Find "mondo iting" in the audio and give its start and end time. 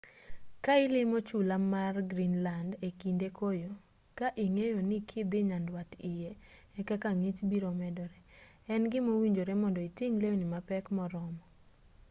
9.61-10.19